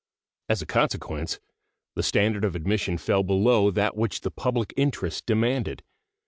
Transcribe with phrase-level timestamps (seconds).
[0.49, 1.39] As a consequence
[1.93, 5.83] the standard of admission fell below that which the public interest demanded.